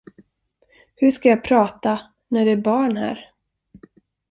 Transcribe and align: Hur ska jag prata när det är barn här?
Hur 0.95 1.11
ska 1.11 1.29
jag 1.29 1.43
prata 1.43 2.01
när 2.27 2.45
det 2.45 2.51
är 2.51 2.57
barn 2.61 2.97
här? 2.97 3.31